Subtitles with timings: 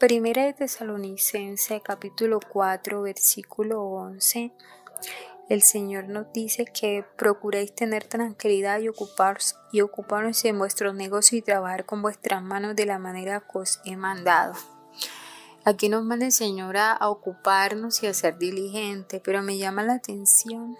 [0.00, 4.50] Primera de Tesalonicense capítulo 4 versículo 11
[5.50, 9.82] el Señor nos dice que procuréis tener tranquilidad y ocuparos, y
[10.48, 14.54] en vuestros negocios y trabajar con vuestras manos de la manera que os he mandado.
[15.66, 19.96] Aquí nos manda el Señor a, ocuparnos y a ser diligente, pero me llama la
[19.96, 20.78] atención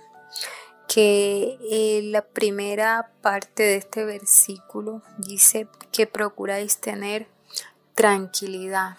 [0.88, 7.28] que eh, la primera parte de este versículo dice que procuráis tener
[8.00, 8.96] tranquilidad.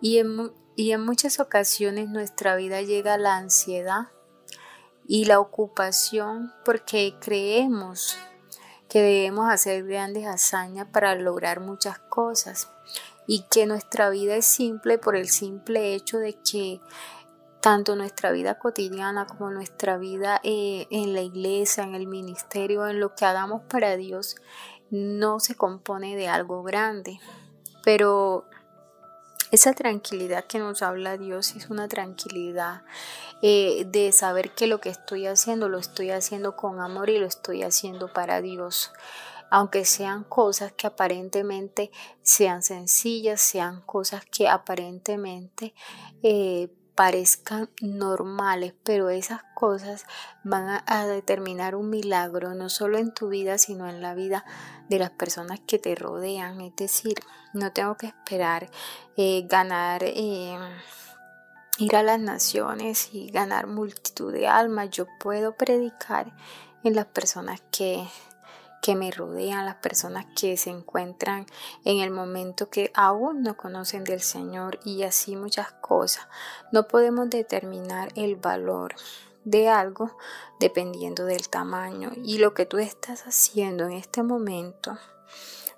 [0.00, 4.08] Y en, y en muchas ocasiones nuestra vida llega a la ansiedad
[5.06, 8.18] y la ocupación porque creemos
[8.88, 12.68] que debemos hacer grandes hazañas para lograr muchas cosas
[13.28, 16.80] y que nuestra vida es simple por el simple hecho de que
[17.60, 22.98] tanto nuestra vida cotidiana como nuestra vida eh, en la iglesia, en el ministerio, en
[22.98, 24.34] lo que hagamos para Dios,
[24.90, 27.20] no se compone de algo grande.
[27.84, 28.46] Pero
[29.50, 32.82] esa tranquilidad que nos habla Dios es una tranquilidad
[33.42, 37.26] eh, de saber que lo que estoy haciendo lo estoy haciendo con amor y lo
[37.26, 38.92] estoy haciendo para Dios.
[39.50, 45.74] Aunque sean cosas que aparentemente sean sencillas, sean cosas que aparentemente
[46.22, 50.06] eh, parezcan normales, pero esas cosas
[50.44, 54.44] van a, determinar un milagro no solo en tu vida, sino en la vida
[54.88, 56.60] de las personas que te rodean.
[56.60, 57.14] Es decir,
[57.52, 58.70] no tengo que esperar
[59.16, 60.56] eh, ganar, eh,
[61.78, 64.90] ir a las naciones y ganar multitud de almas.
[64.90, 66.32] Yo puedo predicar
[66.84, 68.06] en las personas que
[68.84, 71.46] que me rodean, las personas que se encuentran
[71.86, 76.28] en el momento que aún no conocen del Señor y así muchas cosas.
[76.70, 78.94] No podemos determinar el valor
[79.44, 80.18] de algo
[80.60, 84.98] dependiendo del tamaño y lo que tú estás haciendo en este momento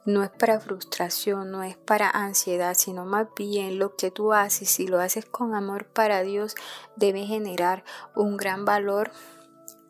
[0.05, 4.69] no es para frustración, no es para ansiedad, sino más bien lo que tú haces,
[4.69, 6.57] si lo haces con amor para Dios,
[6.97, 7.85] debe generar
[8.17, 9.13] un gran valor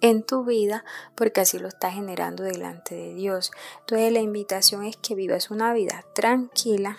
[0.00, 0.84] en tu vida
[1.14, 3.52] porque así lo estás generando delante de Dios.
[3.80, 6.98] Entonces la invitación es que vivas una vida tranquila,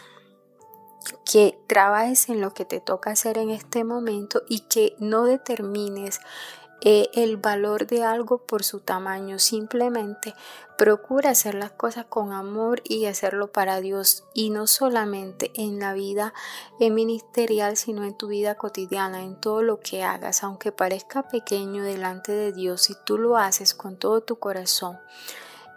[1.30, 6.20] que trabajes en lo que te toca hacer en este momento y que no determines
[6.82, 9.40] eh, el valor de algo por su tamaño.
[9.40, 10.34] Simplemente
[10.78, 14.24] procura hacer las cosas con amor y hacerlo para Dios.
[14.34, 16.34] Y no solamente en la vida
[16.80, 20.44] ministerial, sino en tu vida cotidiana, en todo lo que hagas.
[20.44, 25.00] Aunque parezca pequeño delante de Dios, si tú lo haces con todo tu corazón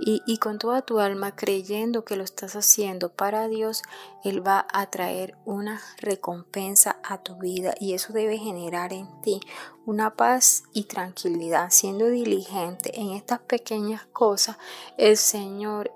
[0.02, 3.82] y, con toda tu alma creyendo que lo estás haciendo para Dios,
[4.24, 9.40] Él va a traer una recompensa a tu vida y eso debe generar en ti
[9.84, 11.68] una paz y tranquilidad.
[11.70, 14.56] Siendo diligente en estas pequeñas cosas,
[14.96, 15.92] el Señor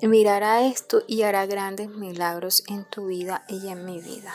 [0.00, 4.34] mirará esto y hará grandes milagros en tu vida y en mi vida.